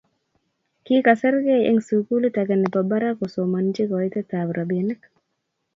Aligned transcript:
Kikaserkei 0.85 1.63
eng 1.69 1.79
sukulitage 1.87 2.55
nebo 2.57 2.79
barak 2.89 3.15
kosoman 3.19 3.65
hi 3.75 3.83
koitetab 3.91 4.47
robinik 4.57 5.01